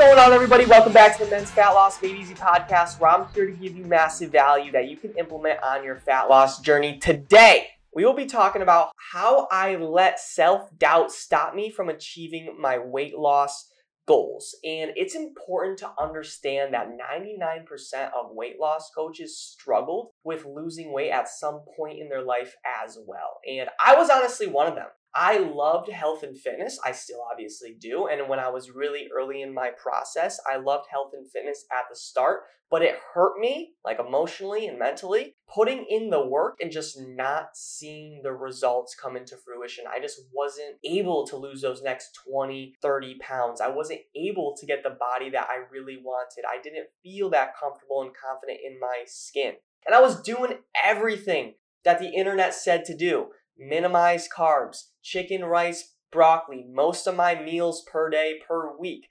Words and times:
Going 0.00 0.18
on, 0.18 0.32
everybody? 0.32 0.64
Welcome 0.64 0.94
back 0.94 1.18
to 1.18 1.26
the 1.26 1.30
Men's 1.30 1.50
Fat 1.50 1.72
Loss 1.72 2.00
Made 2.00 2.16
Easy 2.16 2.32
podcast, 2.32 2.98
where 2.98 3.10
I'm 3.10 3.28
here 3.34 3.44
to 3.44 3.52
give 3.52 3.76
you 3.76 3.84
massive 3.84 4.32
value 4.32 4.72
that 4.72 4.88
you 4.88 4.96
can 4.96 5.12
implement 5.18 5.62
on 5.62 5.84
your 5.84 5.96
fat 5.96 6.30
loss 6.30 6.62
journey 6.62 6.98
today 6.98 7.66
we 7.94 8.04
will 8.04 8.14
be 8.14 8.26
talking 8.26 8.62
about 8.62 8.92
how 9.12 9.48
I 9.50 9.76
let 9.76 10.20
self 10.20 10.70
doubt 10.78 11.12
stop 11.12 11.54
me 11.54 11.70
from 11.70 11.88
achieving 11.88 12.56
my 12.58 12.78
weight 12.78 13.18
loss 13.18 13.68
goals. 14.06 14.56
And 14.64 14.92
it's 14.96 15.14
important 15.14 15.78
to 15.80 15.90
understand 16.00 16.74
that 16.74 16.88
99% 16.88 18.10
of 18.12 18.34
weight 18.34 18.58
loss 18.60 18.90
coaches 18.94 19.38
struggled 19.38 20.10
with 20.24 20.44
losing 20.44 20.92
weight 20.92 21.10
at 21.10 21.28
some 21.28 21.62
point 21.76 21.98
in 21.98 22.08
their 22.08 22.22
life 22.22 22.54
as 22.84 22.98
well. 23.06 23.40
And 23.48 23.68
I 23.84 23.96
was 23.96 24.10
honestly 24.10 24.46
one 24.46 24.66
of 24.66 24.74
them. 24.74 24.88
I 25.14 25.38
loved 25.38 25.90
health 25.90 26.22
and 26.22 26.38
fitness. 26.38 26.78
I 26.84 26.92
still 26.92 27.20
obviously 27.30 27.74
do. 27.78 28.06
And 28.06 28.28
when 28.28 28.38
I 28.38 28.48
was 28.48 28.70
really 28.70 29.08
early 29.16 29.42
in 29.42 29.52
my 29.52 29.70
process, 29.70 30.38
I 30.50 30.56
loved 30.56 30.86
health 30.90 31.10
and 31.14 31.28
fitness 31.28 31.64
at 31.72 31.86
the 31.90 31.96
start, 31.96 32.42
but 32.70 32.82
it 32.82 32.94
hurt 33.12 33.40
me, 33.40 33.72
like 33.84 33.98
emotionally 33.98 34.68
and 34.68 34.78
mentally, 34.78 35.34
putting 35.52 35.84
in 35.88 36.10
the 36.10 36.24
work 36.24 36.58
and 36.60 36.70
just 36.70 36.96
not 37.00 37.56
seeing 37.56 38.20
the 38.22 38.32
results 38.32 38.94
come 38.94 39.16
into 39.16 39.36
fruition. 39.36 39.84
I 39.92 39.98
just 39.98 40.20
wasn't 40.32 40.76
able 40.84 41.26
to 41.26 41.36
lose 41.36 41.60
those 41.60 41.82
next 41.82 42.16
20, 42.30 42.74
30 42.80 43.18
pounds. 43.18 43.60
I 43.60 43.68
wasn't 43.68 44.02
able 44.14 44.54
to 44.60 44.66
get 44.66 44.84
the 44.84 44.90
body 44.90 45.28
that 45.30 45.48
I 45.50 45.64
really 45.72 45.98
wanted. 46.00 46.44
I 46.48 46.62
didn't 46.62 46.86
feel 47.02 47.30
that 47.30 47.58
comfortable 47.58 48.02
and 48.02 48.12
confident 48.14 48.60
in 48.64 48.78
my 48.78 49.02
skin. 49.06 49.54
And 49.86 49.94
I 49.94 50.00
was 50.00 50.22
doing 50.22 50.58
everything 50.84 51.54
that 51.84 51.98
the 51.98 52.10
internet 52.10 52.54
said 52.54 52.84
to 52.86 52.96
do 52.96 53.28
minimize 53.58 54.28
carbs, 54.34 54.84
chicken, 55.02 55.44
rice, 55.44 55.94
broccoli, 56.10 56.64
most 56.72 57.06
of 57.06 57.14
my 57.16 57.34
meals 57.34 57.84
per 57.90 58.08
day 58.08 58.40
per 58.46 58.76
week, 58.78 59.08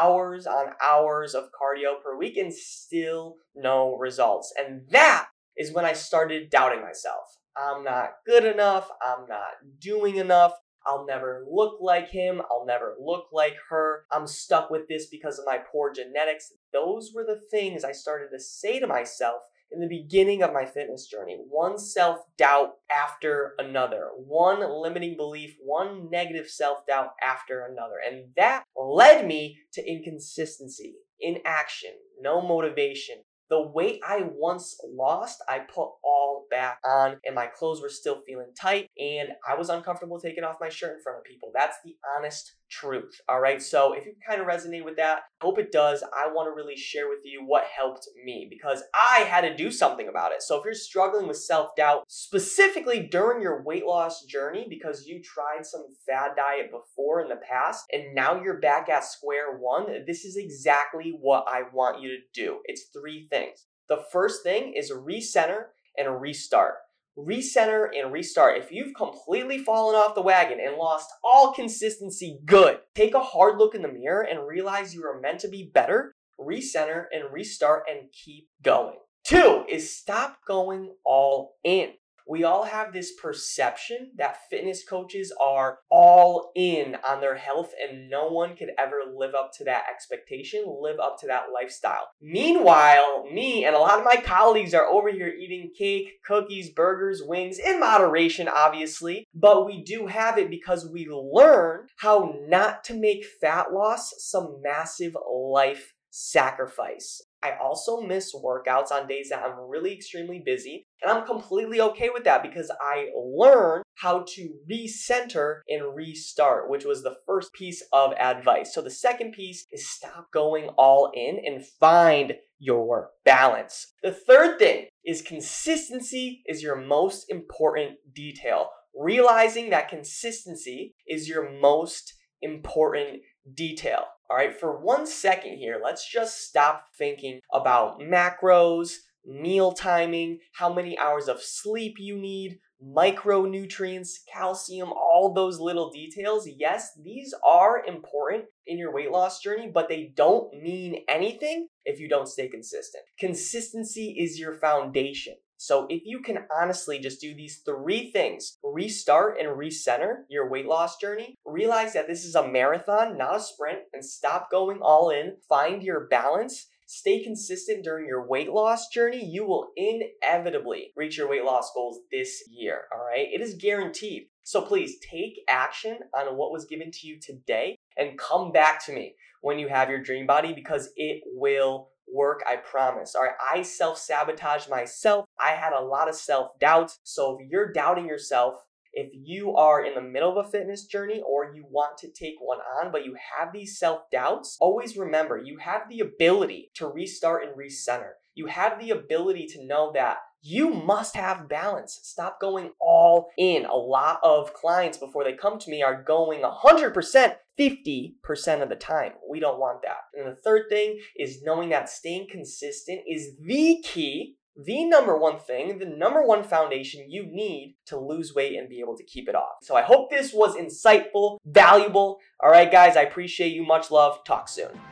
hours 0.00 0.46
on 0.46 0.72
hours 0.82 1.34
of 1.34 1.44
cardio 1.44 2.02
per 2.02 2.16
week, 2.16 2.36
and 2.36 2.52
still 2.52 3.36
no 3.54 3.96
results. 3.96 4.52
And 4.58 4.82
that 4.90 5.28
is 5.56 5.72
when 5.72 5.84
I 5.84 5.92
started 5.92 6.50
doubting 6.50 6.82
myself. 6.82 7.38
I'm 7.56 7.84
not 7.84 8.10
good 8.26 8.44
enough. 8.44 8.88
I'm 9.02 9.26
not 9.28 9.52
doing 9.78 10.16
enough. 10.16 10.54
I'll 10.86 11.06
never 11.06 11.44
look 11.48 11.78
like 11.80 12.08
him. 12.08 12.42
I'll 12.50 12.66
never 12.66 12.96
look 13.00 13.26
like 13.32 13.54
her. 13.68 14.04
I'm 14.10 14.26
stuck 14.26 14.70
with 14.70 14.88
this 14.88 15.06
because 15.06 15.38
of 15.38 15.44
my 15.46 15.58
poor 15.58 15.92
genetics. 15.92 16.52
Those 16.72 17.12
were 17.14 17.24
the 17.24 17.40
things 17.50 17.84
I 17.84 17.92
started 17.92 18.30
to 18.32 18.40
say 18.40 18.80
to 18.80 18.86
myself 18.86 19.42
in 19.72 19.80
the 19.80 19.88
beginning 19.88 20.42
of 20.42 20.52
my 20.52 20.64
fitness 20.64 21.06
journey. 21.06 21.38
One 21.48 21.78
self 21.78 22.18
doubt 22.36 22.74
after 22.90 23.54
another, 23.58 24.10
one 24.16 24.60
limiting 24.82 25.16
belief, 25.16 25.56
one 25.62 26.08
negative 26.10 26.48
self 26.48 26.86
doubt 26.86 27.10
after 27.26 27.66
another. 27.66 27.96
And 28.06 28.26
that 28.36 28.64
led 28.76 29.26
me 29.26 29.58
to 29.74 29.86
inconsistency, 29.86 30.96
inaction, 31.20 31.92
no 32.20 32.40
motivation, 32.40 33.16
the 33.52 33.60
weight 33.60 34.00
I 34.02 34.22
once 34.34 34.80
lost, 34.82 35.44
I 35.46 35.58
put 35.58 35.90
all 36.02 36.46
back 36.50 36.78
on, 36.86 37.18
and 37.26 37.34
my 37.34 37.46
clothes 37.46 37.82
were 37.82 37.90
still 37.90 38.22
feeling 38.26 38.50
tight, 38.58 38.88
and 38.98 39.28
I 39.46 39.56
was 39.56 39.68
uncomfortable 39.68 40.18
taking 40.18 40.42
off 40.42 40.56
my 40.58 40.70
shirt 40.70 40.96
in 40.96 41.02
front 41.02 41.18
of 41.18 41.24
people. 41.24 41.50
That's 41.52 41.76
the 41.84 41.94
honest 42.16 42.54
truth. 42.72 43.20
All 43.28 43.40
right. 43.40 43.60
So 43.60 43.92
if 43.92 44.06
you 44.06 44.14
kind 44.26 44.40
of 44.40 44.46
resonate 44.46 44.84
with 44.84 44.96
that, 44.96 45.20
hope 45.40 45.58
it 45.58 45.70
does. 45.70 46.02
I 46.02 46.28
want 46.28 46.46
to 46.46 46.56
really 46.56 46.76
share 46.76 47.08
with 47.08 47.20
you 47.24 47.44
what 47.44 47.64
helped 47.64 48.08
me 48.24 48.46
because 48.48 48.82
I 48.94 49.20
had 49.20 49.42
to 49.42 49.54
do 49.54 49.70
something 49.70 50.08
about 50.08 50.32
it. 50.32 50.42
So 50.42 50.58
if 50.58 50.64
you're 50.64 50.74
struggling 50.74 51.28
with 51.28 51.36
self 51.36 51.76
doubt, 51.76 52.04
specifically 52.08 53.06
during 53.10 53.42
your 53.42 53.62
weight 53.62 53.84
loss 53.84 54.24
journey, 54.24 54.66
because 54.68 55.06
you 55.06 55.22
tried 55.22 55.66
some 55.66 55.84
fad 56.06 56.32
diet 56.36 56.70
before 56.70 57.20
in 57.20 57.28
the 57.28 57.40
past 57.48 57.84
and 57.92 58.14
now 58.14 58.42
you're 58.42 58.60
back 58.60 58.88
at 58.88 59.04
square 59.04 59.58
one, 59.58 59.86
this 60.06 60.24
is 60.24 60.36
exactly 60.36 61.14
what 61.20 61.44
I 61.48 61.62
want 61.72 62.00
you 62.00 62.08
to 62.08 62.22
do. 62.32 62.60
It's 62.64 62.84
three 62.92 63.28
things. 63.30 63.66
The 63.88 64.02
first 64.10 64.42
thing 64.42 64.72
is 64.74 64.90
recenter 64.90 65.66
and 65.98 66.20
restart 66.20 66.76
recenter 67.18 67.88
and 67.94 68.12
restart. 68.12 68.58
If 68.58 68.72
you've 68.72 68.94
completely 68.94 69.58
fallen 69.58 69.96
off 69.96 70.14
the 70.14 70.22
wagon 70.22 70.58
and 70.60 70.76
lost 70.76 71.10
all 71.24 71.52
consistency, 71.52 72.40
good. 72.44 72.78
Take 72.94 73.14
a 73.14 73.20
hard 73.20 73.58
look 73.58 73.74
in 73.74 73.82
the 73.82 73.92
mirror 73.92 74.22
and 74.22 74.46
realize 74.46 74.94
you 74.94 75.04
are 75.04 75.20
meant 75.20 75.40
to 75.40 75.48
be 75.48 75.70
better. 75.72 76.14
Recenter 76.40 77.04
and 77.12 77.32
restart 77.32 77.84
and 77.90 78.10
keep 78.12 78.48
going. 78.62 78.96
Two 79.24 79.64
is 79.68 79.96
stop 79.96 80.38
going 80.46 80.94
all 81.04 81.54
in 81.62 81.90
we 82.28 82.44
all 82.44 82.64
have 82.64 82.92
this 82.92 83.12
perception 83.20 84.12
that 84.16 84.38
fitness 84.50 84.84
coaches 84.84 85.32
are 85.40 85.78
all 85.90 86.52
in 86.54 86.96
on 87.06 87.20
their 87.20 87.36
health 87.36 87.70
and 87.82 88.08
no 88.08 88.28
one 88.28 88.56
could 88.56 88.70
ever 88.78 89.00
live 89.14 89.34
up 89.34 89.50
to 89.58 89.64
that 89.64 89.84
expectation, 89.92 90.64
live 90.80 90.98
up 91.00 91.18
to 91.20 91.26
that 91.26 91.46
lifestyle. 91.52 92.08
Meanwhile, 92.20 93.26
me 93.32 93.64
and 93.64 93.74
a 93.74 93.78
lot 93.78 93.98
of 93.98 94.04
my 94.04 94.16
colleagues 94.16 94.74
are 94.74 94.86
over 94.86 95.10
here 95.10 95.28
eating 95.28 95.70
cake, 95.76 96.22
cookies, 96.24 96.70
burgers, 96.70 97.22
wings 97.24 97.58
in 97.58 97.80
moderation, 97.80 98.48
obviously, 98.48 99.26
but 99.34 99.66
we 99.66 99.82
do 99.82 100.06
have 100.06 100.38
it 100.38 100.50
because 100.50 100.88
we 100.88 101.08
learn 101.08 101.86
how 101.98 102.36
not 102.46 102.84
to 102.84 102.94
make 102.94 103.24
fat 103.40 103.72
loss 103.72 104.12
some 104.18 104.60
massive 104.62 105.16
life 105.30 105.92
sacrifice. 106.10 107.22
I 107.42 107.56
also 107.60 108.00
miss 108.00 108.34
workouts 108.34 108.92
on 108.92 109.08
days 109.08 109.30
that 109.30 109.42
I'm 109.42 109.58
really 109.68 109.92
extremely 109.92 110.42
busy, 110.44 110.86
and 111.02 111.10
I'm 111.10 111.26
completely 111.26 111.80
okay 111.80 112.10
with 112.10 112.24
that 112.24 112.42
because 112.42 112.70
I 112.80 113.08
learned 113.16 113.84
how 113.96 114.24
to 114.34 114.54
recenter 114.70 115.60
and 115.68 115.94
restart, 115.94 116.70
which 116.70 116.84
was 116.84 117.02
the 117.02 117.16
first 117.26 117.52
piece 117.52 117.82
of 117.92 118.12
advice. 118.14 118.74
So 118.74 118.80
the 118.80 118.90
second 118.90 119.32
piece 119.32 119.66
is 119.72 119.88
stop 119.88 120.30
going 120.32 120.68
all 120.78 121.10
in 121.14 121.40
and 121.44 121.66
find 121.80 122.34
your 122.58 123.10
balance. 123.24 123.92
The 124.02 124.12
third 124.12 124.58
thing 124.58 124.86
is 125.04 125.20
consistency 125.22 126.42
is 126.46 126.62
your 126.62 126.76
most 126.76 127.26
important 127.28 127.96
detail. 128.14 128.70
Realizing 128.94 129.70
that 129.70 129.88
consistency 129.88 130.94
is 131.08 131.28
your 131.28 131.50
most 131.58 132.14
important 132.42 133.22
detail. 133.54 134.04
All 134.30 134.36
right, 134.36 134.58
for 134.58 134.80
one 134.80 135.06
second 135.06 135.58
here, 135.58 135.80
let's 135.82 136.10
just 136.10 136.42
stop 136.42 136.86
thinking 136.96 137.40
about 137.52 138.00
macros, 138.00 138.94
meal 139.24 139.72
timing, 139.72 140.38
how 140.54 140.72
many 140.72 140.98
hours 140.98 141.28
of 141.28 141.42
sleep 141.42 141.96
you 141.98 142.16
need, 142.16 142.58
micronutrients, 142.84 144.10
calcium, 144.32 144.92
all 144.92 145.32
those 145.32 145.60
little 145.60 145.90
details. 145.90 146.48
Yes, 146.58 146.90
these 147.00 147.34
are 147.46 147.84
important 147.86 148.44
in 148.66 148.78
your 148.78 148.92
weight 148.92 149.10
loss 149.10 149.40
journey, 149.40 149.70
but 149.72 149.88
they 149.88 150.12
don't 150.16 150.52
mean 150.60 151.04
anything 151.08 151.68
if 151.84 152.00
you 152.00 152.08
don't 152.08 152.28
stay 152.28 152.48
consistent. 152.48 153.04
Consistency 153.18 154.16
is 154.18 154.38
your 154.38 154.54
foundation. 154.54 155.34
So 155.62 155.86
if 155.88 156.02
you 156.04 156.20
can 156.20 156.38
honestly 156.52 156.98
just 156.98 157.20
do 157.20 157.36
these 157.36 157.58
three 157.64 158.10
things, 158.10 158.58
restart 158.64 159.38
and 159.38 159.56
recenter 159.56 160.24
your 160.28 160.50
weight 160.50 160.66
loss 160.66 160.96
journey, 160.96 161.36
realize 161.46 161.92
that 161.92 162.08
this 162.08 162.24
is 162.24 162.34
a 162.34 162.48
marathon, 162.48 163.16
not 163.16 163.36
a 163.36 163.40
sprint, 163.40 163.78
and 163.92 164.04
stop 164.04 164.50
going 164.50 164.80
all 164.82 165.10
in, 165.10 165.36
find 165.48 165.84
your 165.84 166.08
balance, 166.08 166.66
stay 166.86 167.22
consistent 167.22 167.84
during 167.84 168.06
your 168.06 168.26
weight 168.26 168.50
loss 168.50 168.88
journey, 168.88 169.24
you 169.24 169.46
will 169.46 169.68
inevitably 169.76 170.90
reach 170.96 171.16
your 171.16 171.30
weight 171.30 171.44
loss 171.44 171.70
goals 171.72 172.00
this 172.10 172.42
year. 172.50 172.88
All 172.92 173.06
right. 173.06 173.28
It 173.32 173.40
is 173.40 173.54
guaranteed. 173.54 174.24
So 174.42 174.62
please 174.62 174.96
take 174.98 175.44
action 175.48 176.00
on 176.12 176.36
what 176.36 176.50
was 176.50 176.64
given 176.64 176.90
to 176.90 177.06
you 177.06 177.20
today 177.20 177.76
and 177.96 178.18
come 178.18 178.50
back 178.50 178.84
to 178.86 178.92
me 178.92 179.14
when 179.42 179.60
you 179.60 179.68
have 179.68 179.90
your 179.90 180.02
dream 180.02 180.26
body 180.26 180.54
because 180.54 180.90
it 180.96 181.22
will 181.24 181.91
work, 182.12 182.42
I 182.48 182.56
promise. 182.56 183.14
All 183.14 183.22
right, 183.22 183.34
I 183.52 183.62
self 183.62 183.98
sabotage 183.98 184.68
myself. 184.68 185.26
I 185.40 185.50
had 185.50 185.72
a 185.72 185.84
lot 185.84 186.08
of 186.08 186.14
self 186.14 186.58
doubt. 186.58 186.92
So 187.02 187.38
if 187.38 187.48
you're 187.50 187.72
doubting 187.72 188.06
yourself, 188.06 188.56
if 188.92 189.10
you 189.12 189.54
are 189.56 189.84
in 189.84 189.94
the 189.94 190.02
middle 190.02 190.38
of 190.38 190.46
a 190.46 190.50
fitness 190.50 190.84
journey 190.84 191.22
or 191.26 191.54
you 191.54 191.64
want 191.70 191.96
to 191.98 192.10
take 192.10 192.34
one 192.40 192.58
on, 192.80 192.92
but 192.92 193.06
you 193.06 193.16
have 193.38 193.52
these 193.52 193.78
self 193.78 194.02
doubts, 194.10 194.56
always 194.60 194.96
remember 194.96 195.38
you 195.38 195.58
have 195.58 195.82
the 195.88 196.00
ability 196.00 196.70
to 196.74 196.86
restart 196.86 197.44
and 197.44 197.56
recenter. 197.56 198.12
You 198.34 198.46
have 198.46 198.78
the 198.80 198.90
ability 198.90 199.46
to 199.48 199.66
know 199.66 199.92
that 199.94 200.18
you 200.42 200.70
must 200.70 201.16
have 201.16 201.48
balance. 201.48 202.00
Stop 202.02 202.40
going 202.40 202.70
all 202.80 203.30
in. 203.38 203.64
A 203.64 203.74
lot 203.74 204.18
of 204.22 204.52
clients 204.52 204.98
before 204.98 205.24
they 205.24 205.34
come 205.34 205.58
to 205.58 205.70
me 205.70 205.82
are 205.82 206.02
going 206.02 206.42
100% 206.42 207.34
50% 207.58 208.62
of 208.62 208.68
the 208.68 208.76
time. 208.76 209.12
We 209.28 209.38
don't 209.38 209.60
want 209.60 209.82
that. 209.82 210.18
And 210.18 210.26
the 210.26 210.40
third 210.40 210.62
thing 210.68 210.98
is 211.16 211.42
knowing 211.42 211.68
that 211.68 211.88
staying 211.88 212.28
consistent 212.30 213.00
is 213.06 213.36
the 213.40 213.82
key 213.84 214.36
the 214.56 214.84
number 214.84 215.16
one 215.16 215.38
thing, 215.38 215.78
the 215.78 215.86
number 215.86 216.22
one 216.22 216.44
foundation 216.44 217.10
you 217.10 217.24
need 217.24 217.76
to 217.86 217.98
lose 217.98 218.34
weight 218.34 218.58
and 218.58 218.68
be 218.68 218.80
able 218.80 218.96
to 218.96 219.04
keep 219.04 219.28
it 219.28 219.34
off. 219.34 219.56
So 219.62 219.76
I 219.76 219.82
hope 219.82 220.10
this 220.10 220.32
was 220.32 220.56
insightful, 220.56 221.38
valuable. 221.46 222.18
All 222.38 222.50
right, 222.50 222.70
guys, 222.70 222.96
I 222.96 223.02
appreciate 223.02 223.52
you. 223.52 223.64
Much 223.64 223.90
love. 223.90 224.22
Talk 224.24 224.48
soon. 224.48 224.91